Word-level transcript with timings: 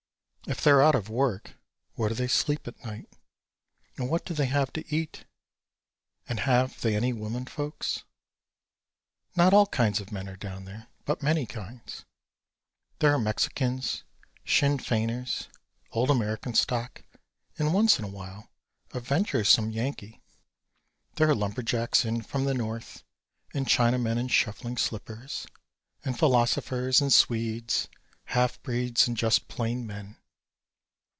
If 0.47 0.59
they're 0.61 0.81
out 0.81 0.95
of 0.95 1.07
work 1.07 1.51
where 1.93 2.09
do 2.09 2.15
they 2.15 2.27
sleep 2.27 2.67
at 2.67 2.83
night, 2.83 3.07
and 3.95 4.09
what 4.09 4.25
do 4.25 4.33
they 4.33 4.47
have 4.47 4.73
to 4.73 4.83
eat? 4.93 5.23
And 6.27 6.41
have 6.41 6.81
they 6.81 6.95
any 6.95 7.13
women 7.13 7.45
folks? 7.45 8.03
Not 9.35 9.53
all 9.53 9.67
kinds 9.67 10.01
of 10.01 10.11
men 10.11 10.27
are 10.27 10.35
down 10.35 10.65
there, 10.65 10.87
but 11.05 11.21
many 11.21 11.45
kinds. 11.45 12.05
There 12.99 13.13
are 13.13 13.19
Mexicans, 13.19 14.03
Sinn 14.43 14.79
Feiners, 14.79 15.47
old 15.91 16.09
American 16.09 16.55
stock, 16.55 17.03
and 17.59 17.71
once 17.71 17.99
in 17.99 18.03
awhile 18.03 18.49
a 18.95 18.99
venturesome 18.99 19.69
Yankee. 19.69 20.21
There 21.15 21.29
are 21.29 21.35
lumberjacks 21.35 22.03
in 22.03 22.23
from 22.23 22.45
the 22.45 22.55
North, 22.55 23.03
and 23.53 23.67
Chinamen 23.67 24.17
in 24.17 24.27
shuffling 24.27 24.75
slippers, 24.75 25.45
and 26.03 26.17
philosophers 26.17 26.99
and 26.99 27.13
Swedes, 27.13 27.87
half 28.25 28.61
breeds 28.63 29.07
and 29.07 29.15
just 29.15 29.47
plain 29.47 29.85
men. 29.85 30.17